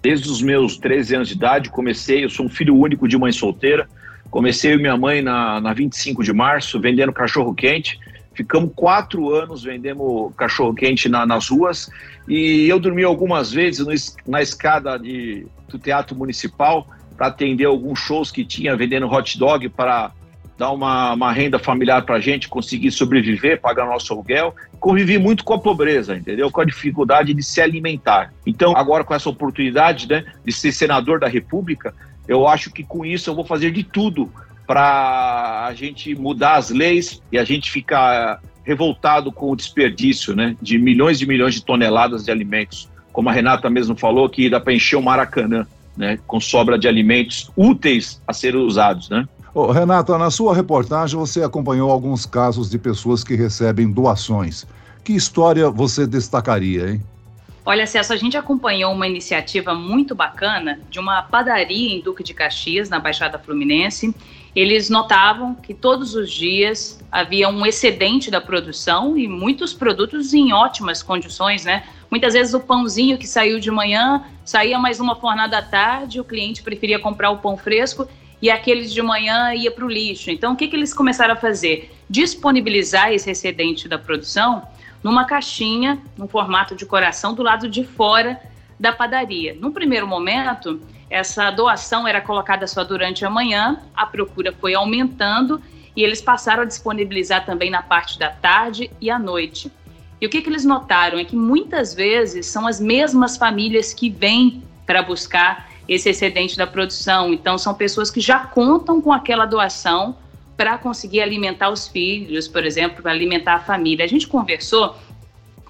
Desde 0.00 0.28
os 0.28 0.40
meus 0.40 0.76
13 0.76 1.16
anos 1.16 1.28
de 1.28 1.34
idade, 1.34 1.70
comecei, 1.70 2.24
eu 2.24 2.30
sou 2.30 2.46
um 2.46 2.48
filho 2.48 2.76
único 2.76 3.08
de 3.08 3.18
mãe 3.18 3.32
solteira, 3.32 3.88
comecei 4.30 4.76
minha 4.76 4.96
mãe 4.96 5.22
na, 5.22 5.60
na 5.60 5.72
25 5.72 6.22
de 6.22 6.32
março 6.32 6.80
vendendo 6.80 7.12
cachorro-quente, 7.12 7.98
ficamos 8.32 8.70
quatro 8.76 9.34
anos 9.34 9.64
vendendo 9.64 10.32
cachorro-quente 10.36 11.08
na, 11.08 11.26
nas 11.26 11.48
ruas. 11.48 11.90
E 12.28 12.68
eu 12.68 12.78
dormi 12.78 13.02
algumas 13.02 13.50
vezes 13.50 13.84
no, 13.84 14.30
na 14.30 14.40
escada 14.40 14.96
de, 14.98 15.46
do 15.68 15.78
Teatro 15.78 16.16
Municipal 16.16 16.88
para 17.16 17.26
atender 17.26 17.64
alguns 17.64 17.98
shows 17.98 18.30
que 18.30 18.44
tinha 18.44 18.76
vendendo 18.76 19.08
hot 19.08 19.36
dog 19.36 19.68
para 19.70 20.12
dar 20.58 20.72
uma, 20.72 21.14
uma 21.14 21.32
renda 21.32 21.56
familiar 21.56 22.02
para 22.04 22.16
a 22.16 22.20
gente 22.20 22.48
conseguir 22.48 22.90
sobreviver, 22.90 23.60
pagar 23.60 23.86
nosso 23.86 24.12
aluguel. 24.12 24.54
Convivi 24.80 25.16
muito 25.16 25.44
com 25.44 25.54
a 25.54 25.58
pobreza, 25.58 26.16
entendeu? 26.16 26.50
Com 26.50 26.60
a 26.60 26.64
dificuldade 26.64 27.32
de 27.32 27.42
se 27.44 27.60
alimentar. 27.60 28.34
Então, 28.44 28.76
agora 28.76 29.04
com 29.04 29.14
essa 29.14 29.30
oportunidade 29.30 30.08
né, 30.08 30.24
de 30.44 30.52
ser 30.52 30.72
senador 30.72 31.20
da 31.20 31.28
República, 31.28 31.94
eu 32.26 32.48
acho 32.48 32.72
que 32.72 32.82
com 32.82 33.06
isso 33.06 33.30
eu 33.30 33.36
vou 33.36 33.44
fazer 33.44 33.70
de 33.70 33.84
tudo 33.84 34.30
para 34.66 35.66
a 35.66 35.72
gente 35.74 36.14
mudar 36.16 36.56
as 36.56 36.70
leis 36.70 37.22
e 37.30 37.38
a 37.38 37.44
gente 37.44 37.70
ficar 37.70 38.42
revoltado 38.64 39.30
com 39.30 39.52
o 39.52 39.56
desperdício 39.56 40.34
né, 40.34 40.56
de 40.60 40.76
milhões 40.76 41.22
e 41.22 41.26
milhões 41.26 41.54
de 41.54 41.64
toneladas 41.64 42.24
de 42.24 42.32
alimentos. 42.32 42.90
Como 43.12 43.28
a 43.28 43.32
Renata 43.32 43.70
mesmo 43.70 43.96
falou, 43.96 44.28
que 44.28 44.50
dá 44.50 44.60
para 44.60 44.74
encher 44.74 44.96
o 44.96 45.02
Maracanã 45.02 45.66
né, 45.96 46.18
com 46.26 46.40
sobra 46.40 46.78
de 46.78 46.86
alimentos 46.86 47.50
úteis 47.56 48.20
a 48.26 48.32
serem 48.32 48.60
usados. 48.60 49.08
Né? 49.08 49.26
Oh, 49.60 49.72
Renata, 49.72 50.16
na 50.16 50.30
sua 50.30 50.54
reportagem 50.54 51.18
você 51.18 51.42
acompanhou 51.42 51.90
alguns 51.90 52.24
casos 52.24 52.70
de 52.70 52.78
pessoas 52.78 53.24
que 53.24 53.34
recebem 53.34 53.90
doações. 53.90 54.64
Que 55.02 55.12
história 55.14 55.68
você 55.68 56.06
destacaria, 56.06 56.90
hein? 56.90 57.02
Olha, 57.66 57.84
Celso, 57.84 58.12
a 58.12 58.16
gente 58.16 58.36
acompanhou 58.36 58.92
uma 58.92 59.08
iniciativa 59.08 59.74
muito 59.74 60.14
bacana 60.14 60.78
de 60.88 61.00
uma 61.00 61.22
padaria 61.22 61.92
em 61.92 62.00
Duque 62.00 62.22
de 62.22 62.34
Caxias, 62.34 62.88
na 62.88 63.00
Baixada 63.00 63.36
Fluminense. 63.36 64.14
Eles 64.54 64.88
notavam 64.88 65.56
que 65.56 65.74
todos 65.74 66.14
os 66.14 66.30
dias 66.30 67.00
havia 67.10 67.48
um 67.48 67.66
excedente 67.66 68.30
da 68.30 68.40
produção 68.40 69.18
e 69.18 69.26
muitos 69.26 69.74
produtos 69.74 70.32
em 70.34 70.52
ótimas 70.52 71.02
condições, 71.02 71.64
né? 71.64 71.82
Muitas 72.08 72.34
vezes 72.34 72.54
o 72.54 72.60
pãozinho 72.60 73.18
que 73.18 73.26
saiu 73.26 73.58
de 73.58 73.72
manhã 73.72 74.22
saía 74.44 74.78
mais 74.78 75.00
uma 75.00 75.16
fornada 75.16 75.58
à 75.58 75.62
tarde, 75.62 76.20
o 76.20 76.24
cliente 76.24 76.62
preferia 76.62 77.00
comprar 77.00 77.30
o 77.30 77.38
pão 77.38 77.56
fresco 77.56 78.06
e 78.40 78.50
aqueles 78.50 78.92
de 78.92 79.02
manhã 79.02 79.52
ia 79.54 79.70
para 79.70 79.84
o 79.84 79.88
lixo. 79.88 80.30
Então, 80.30 80.52
o 80.52 80.56
que, 80.56 80.68
que 80.68 80.76
eles 80.76 80.94
começaram 80.94 81.34
a 81.34 81.36
fazer? 81.36 81.92
Disponibilizar 82.08 83.12
esse 83.12 83.30
excedente 83.30 83.88
da 83.88 83.98
produção 83.98 84.62
numa 85.02 85.24
caixinha, 85.24 86.00
no 86.16 86.26
formato 86.26 86.74
de 86.74 86.84
coração, 86.86 87.34
do 87.34 87.42
lado 87.42 87.68
de 87.68 87.84
fora 87.84 88.40
da 88.78 88.92
padaria. 88.92 89.56
No 89.58 89.72
primeiro 89.72 90.06
momento, 90.06 90.80
essa 91.10 91.50
doação 91.50 92.06
era 92.06 92.20
colocada 92.20 92.66
só 92.66 92.84
durante 92.84 93.24
a 93.24 93.30
manhã, 93.30 93.80
a 93.94 94.06
procura 94.06 94.52
foi 94.52 94.74
aumentando 94.74 95.60
e 95.96 96.02
eles 96.02 96.20
passaram 96.20 96.62
a 96.62 96.66
disponibilizar 96.66 97.44
também 97.44 97.70
na 97.70 97.82
parte 97.82 98.18
da 98.18 98.30
tarde 98.30 98.90
e 99.00 99.10
à 99.10 99.18
noite. 99.18 99.72
E 100.20 100.26
o 100.26 100.30
que, 100.30 100.42
que 100.42 100.48
eles 100.48 100.64
notaram 100.64 101.18
é 101.18 101.24
que 101.24 101.36
muitas 101.36 101.94
vezes 101.94 102.46
são 102.46 102.66
as 102.66 102.80
mesmas 102.80 103.36
famílias 103.36 103.94
que 103.94 104.10
vêm 104.10 104.62
para 104.86 105.02
buscar 105.02 105.67
esse 105.88 106.10
excedente 106.10 106.56
da 106.56 106.66
produção. 106.66 107.32
Então, 107.32 107.56
são 107.56 107.74
pessoas 107.74 108.10
que 108.10 108.20
já 108.20 108.40
contam 108.40 109.00
com 109.00 109.12
aquela 109.12 109.46
doação 109.46 110.16
para 110.56 110.76
conseguir 110.76 111.20
alimentar 111.20 111.70
os 111.70 111.88
filhos, 111.88 112.46
por 112.46 112.64
exemplo, 112.64 113.02
para 113.02 113.12
alimentar 113.12 113.54
a 113.54 113.60
família. 113.60 114.04
A 114.04 114.08
gente 114.08 114.26
conversou 114.26 114.94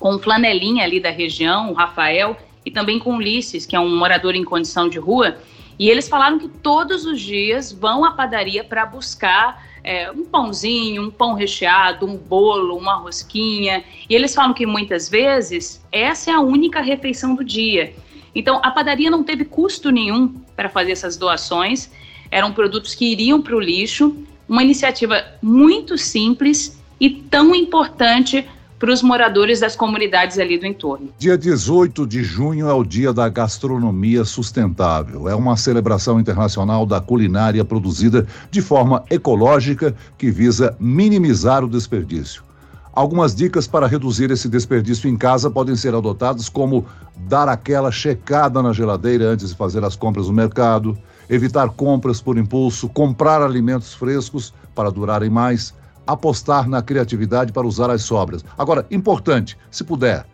com 0.01 0.15
o 0.15 0.19
Flanelinha 0.19 0.85
ali 0.85 0.99
da 0.99 1.11
região, 1.11 1.71
o 1.71 1.75
Rafael, 1.75 2.37
e 2.65 2.71
também 2.71 2.99
com 2.99 3.13
o 3.13 3.17
Ulisses, 3.17 3.65
que 3.65 3.77
é 3.77 3.81
um 3.81 3.97
morador 3.97 4.35
em 4.35 4.45
condição 4.45 4.89
de 4.89 4.99
rua, 4.99 5.37
e 5.79 5.89
eles 5.89 6.09
falaram 6.09 6.39
que 6.39 6.49
todos 6.49 7.07
os 7.07 7.21
dias 7.21 7.73
vão 7.73 8.05
à 8.05 8.11
padaria 8.11 8.65
para 8.65 8.85
buscar 8.85 9.65
é, 9.85 10.11
um 10.11 10.25
pãozinho, 10.25 11.03
um 11.03 11.11
pão 11.11 11.35
recheado, 11.35 12.05
um 12.05 12.17
bolo, 12.17 12.77
uma 12.77 12.97
rosquinha. 12.97 13.85
E 14.11 14.15
eles 14.15 14.35
falam 14.35 14.53
que 14.53 14.67
muitas 14.67 15.09
vezes 15.09 15.81
essa 15.93 16.33
é 16.33 16.35
a 16.35 16.41
única 16.41 16.81
refeição 16.81 17.37
do 17.37 17.45
dia. 17.45 17.95
Então, 18.35 18.61
a 18.63 18.71
padaria 18.71 19.11
não 19.11 19.23
teve 19.23 19.45
custo 19.45 19.91
nenhum 19.91 20.35
para 20.57 20.69
fazer 20.69 20.93
essas 20.93 21.17
doações, 21.17 21.91
eram 22.31 22.53
produtos 22.53 22.95
que 22.95 23.13
iriam 23.13 23.41
para 23.41 23.57
o 23.57 23.61
lixo, 23.61 24.17
uma 24.49 24.63
iniciativa 24.63 25.23
muito 25.43 25.97
simples 25.99 26.79
e 27.01 27.11
tão 27.11 27.55
importante 27.55 28.45
para 28.79 28.93
os 28.93 29.03
moradores 29.03 29.59
das 29.59 29.75
comunidades 29.75 30.39
ali 30.39 30.57
do 30.57 30.65
entorno. 30.65 31.09
Dia 31.19 31.37
18 31.37 32.07
de 32.07 32.23
junho 32.23 32.69
é 32.69 32.73
o 32.73 32.85
Dia 32.85 33.13
da 33.13 33.29
Gastronomia 33.29 34.25
Sustentável. 34.25 35.29
É 35.29 35.35
uma 35.35 35.57
celebração 35.57 36.21
internacional 36.21 36.87
da 36.87 37.01
culinária 37.01 37.65
produzida 37.65 38.27
de 38.51 38.63
forma 38.63 39.05
ecológica 39.11 39.95
que 40.17 40.31
visa 40.31 40.77
minimizar 40.79 41.65
o 41.65 41.69
desperdício. 41.69 42.48
Algumas 42.92 43.35
dicas 43.35 43.66
para 43.66 43.87
reduzir 43.87 44.30
esse 44.30 44.49
desperdício 44.49 45.09
em 45.09 45.16
casa 45.16 45.50
podem 45.50 45.76
ser 45.76 45.95
adotadas, 45.95 46.49
como 46.49 46.87
dar 47.16 47.49
aquela 47.49 47.90
checada 47.90 48.62
na 48.62 48.73
geladeira 48.73 49.26
antes 49.26 49.50
de 49.50 49.57
fazer 49.57 49.85
as 49.85 49.95
compras 49.95 50.26
no 50.26 50.33
mercado, 50.33 50.97
evitar 51.28 51.68
compras 51.71 52.21
por 52.21 52.38
impulso, 52.38 52.88
comprar 52.88 53.42
alimentos 53.42 53.95
frescos 53.95 54.52
para 54.75 54.90
durarem 54.90 55.30
mais, 55.30 55.75
apostar 56.07 56.68
na 56.68 56.83
criatividade 56.83 57.52
para 57.52 57.66
usar 57.66 57.90
as 57.90 58.02
sobras. 58.02 58.45
Agora, 58.57 58.87
importante, 58.90 59.59
se 59.71 59.85
puder, 59.85 60.26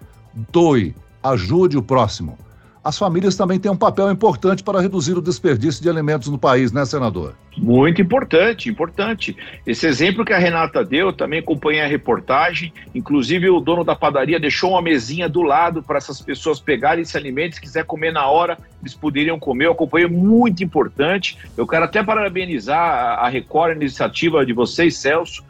doe, 0.52 0.94
ajude 1.22 1.76
o 1.76 1.82
próximo 1.82 2.38
as 2.84 2.98
famílias 2.98 3.34
também 3.34 3.58
têm 3.58 3.72
um 3.72 3.76
papel 3.76 4.10
importante 4.10 4.62
para 4.62 4.78
reduzir 4.78 5.16
o 5.16 5.22
desperdício 5.22 5.82
de 5.82 5.88
alimentos 5.88 6.28
no 6.28 6.36
país, 6.36 6.70
né, 6.70 6.84
senador? 6.84 7.34
Muito 7.56 8.02
importante, 8.02 8.68
importante. 8.68 9.34
Esse 9.66 9.86
exemplo 9.86 10.24
que 10.24 10.34
a 10.34 10.38
Renata 10.38 10.84
deu, 10.84 11.10
também 11.10 11.38
acompanhei 11.38 11.80
a 11.80 11.86
reportagem. 11.86 12.74
Inclusive, 12.94 13.48
o 13.48 13.58
dono 13.58 13.84
da 13.84 13.96
padaria 13.96 14.38
deixou 14.38 14.72
uma 14.72 14.82
mesinha 14.82 15.28
do 15.30 15.40
lado 15.40 15.82
para 15.82 15.96
essas 15.96 16.20
pessoas 16.20 16.60
pegarem 16.60 17.02
esse 17.02 17.16
alimento. 17.16 17.54
Se 17.54 17.60
quiser 17.60 17.84
comer 17.84 18.12
na 18.12 18.26
hora, 18.26 18.58
eles 18.82 18.94
poderiam 18.94 19.38
comer. 19.38 19.66
Eu 19.66 19.72
acompanhei, 19.72 20.06
muito 20.06 20.62
importante. 20.62 21.38
Eu 21.56 21.66
quero 21.66 21.86
até 21.86 22.02
parabenizar 22.02 23.18
a 23.18 23.28
Record, 23.30 23.72
a 23.72 23.76
iniciativa 23.76 24.44
de 24.44 24.52
vocês, 24.52 24.98
Celso 24.98 25.42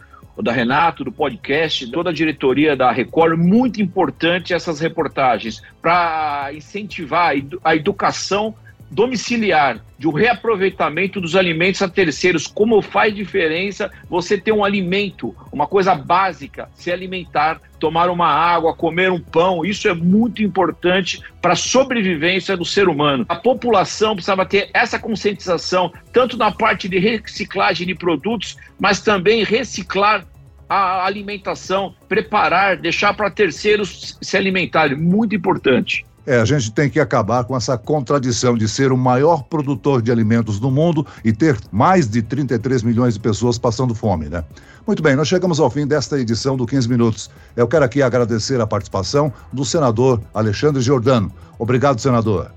da 0.43 0.53
Renato, 0.53 1.05
do 1.05 1.13
podcast, 1.13 1.91
toda 1.91 2.11
a 2.11 2.13
diretoria 2.13 2.77
da 2.77 2.91
Record, 2.91 3.39
muito 3.39 3.81
importante 3.81 4.53
essas 4.53 4.81
reportagens 4.81 5.63
para 5.81 6.51
incentivar 6.53 7.35
a 7.63 7.77
educação 7.77 8.55
domiciliar, 8.91 9.81
de 9.99 10.09
um 10.09 10.13
reaproveitamento 10.13 11.21
dos 11.21 11.35
alimentos 11.35 11.83
a 11.83 11.89
terceiros. 11.89 12.47
Como 12.47 12.83
faz 12.83 13.15
diferença 13.15 13.91
você 14.09 14.37
ter 14.39 14.53
um 14.53 14.65
alimento, 14.65 15.35
uma 15.51 15.67
coisa 15.67 15.95
básica, 15.95 16.69
se 16.75 16.93
alimentar, 16.93 17.61
tomar 17.79 18.09
uma 18.11 18.29
água, 18.29 18.75
comer 18.75 19.11
um 19.11 19.21
pão. 19.21 19.65
Isso 19.65 19.89
é 19.89 19.95
muito 19.95 20.43
importante 20.43 21.21
para 21.41 21.53
a 21.53 21.57
sobrevivência 21.57 22.57
do 22.57 22.65
ser 22.65 22.89
humano. 22.89 23.25
A 23.29 23.37
população 23.37 24.15
precisava 24.15 24.47
ter 24.47 24.71
essa 24.73 24.99
conscientização, 24.99 25.93
tanto 26.13 26.37
na 26.37 26.51
parte 26.51 26.89
de 26.89 26.99
reciclagem 26.99 27.87
de 27.87 27.95
produtos, 27.95 28.57
mas 28.79 29.01
também 29.01 29.45
reciclar 29.45 30.27
a 30.69 31.05
alimentação, 31.05 31.95
preparar, 32.09 32.77
deixar 32.77 33.15
para 33.15 33.31
terceiros 33.31 34.19
se 34.21 34.37
alimentarem. 34.37 34.97
Muito 34.97 35.35
importante. 35.35 36.05
É, 36.27 36.41
a 36.41 36.45
gente 36.45 36.73
tem 36.73 36.89
que 36.89 36.99
acabar 36.99 37.45
com 37.45 37.57
essa 37.57 37.77
contradição 37.77 38.57
de 38.57 38.67
ser 38.67 38.93
o 38.93 38.97
maior 38.97 39.43
produtor 39.43 40.01
de 40.01 40.11
alimentos 40.11 40.59
do 40.59 40.71
mundo 40.71 41.07
e 41.25 41.33
ter 41.33 41.59
mais 41.71 42.09
de 42.09 42.23
33 42.23 42.83
milhões 42.83 43.15
de 43.15 43.21
pessoas 43.21 43.59
passando 43.59 43.95
fome, 43.95 44.29
né? 44.29 44.43
Muito 44.87 45.03
bem, 45.03 45.17
nós 45.17 45.29
chegamos 45.29 45.61
ao 45.61 45.71
fim 45.71 45.87
desta 45.87 46.19
edição 46.19 46.57
do 46.57 46.67
15 46.67 46.89
Minutos. 46.89 47.31
Eu 47.57 47.67
quero 47.67 47.85
aqui 47.85 48.03
agradecer 48.03 48.61
a 48.61 48.67
participação 48.67 49.33
do 49.53 49.65
senador 49.65 50.21
Alexandre 50.33 50.81
Giordano. 50.83 51.33
Obrigado, 51.59 52.01
senador. 52.01 52.51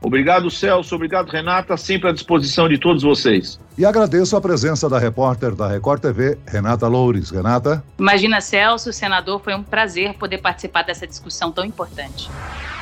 Obrigado, 0.00 0.50
Celso. 0.50 0.94
Obrigado, 0.94 1.28
Renata. 1.28 1.76
Sempre 1.76 2.08
à 2.08 2.12
disposição 2.12 2.68
de 2.68 2.78
todos 2.78 3.02
vocês. 3.02 3.58
E 3.78 3.84
agradeço 3.86 4.36
a 4.36 4.40
presença 4.40 4.88
da 4.88 4.98
repórter 4.98 5.54
da 5.54 5.68
Record 5.68 6.02
TV, 6.02 6.36
Renata 6.44 6.88
Loures. 6.88 7.30
Renata? 7.30 7.80
Imagina, 7.96 8.40
Celso, 8.40 8.92
senador, 8.92 9.40
foi 9.40 9.54
um 9.54 9.62
prazer 9.62 10.14
poder 10.14 10.38
participar 10.38 10.82
dessa 10.82 11.06
discussão 11.06 11.52
tão 11.52 11.64
importante. 11.64 12.28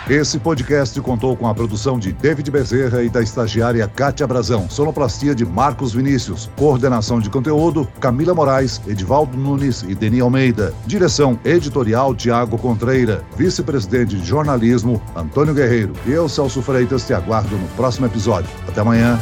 Esse 0.09 0.38
podcast 0.38 0.99
contou 1.03 1.37
com 1.37 1.47
a 1.47 1.55
produção 1.55 1.99
de 1.99 2.12
David 2.12 2.50
Bezerra 2.50 3.03
e 3.03 3.11
da 3.11 3.21
estagiária 3.21 3.87
Kátia 3.87 4.26
Brazão, 4.26 4.71
sonoplastia 4.71 5.35
de 5.35 5.45
Marcos 5.45 5.93
Vinícius, 5.93 6.49
coordenação 6.57 7.21
de 7.21 7.29
conteúdo 7.29 7.87
Camila 8.00 8.33
Moraes, 8.33 8.81
Edivaldo 8.87 9.37
Nunes 9.37 9.83
e 9.83 9.95
Deni 9.95 10.21
Almeida, 10.21 10.73
direção 10.87 11.38
editorial 11.45 12.15
Tiago 12.15 12.57
Contreira, 12.57 13.23
vice-presidente 13.37 14.17
de 14.17 14.25
jornalismo 14.25 15.03
Antônio 15.15 15.53
Guerreiro. 15.53 15.93
E 16.07 16.12
eu, 16.12 16.26
Celso 16.26 16.62
Freitas, 16.62 17.07
te 17.07 17.12
aguardo 17.12 17.55
no 17.55 17.69
próximo 17.76 18.07
episódio. 18.07 18.49
Até 18.67 18.81
amanhã. 18.81 19.19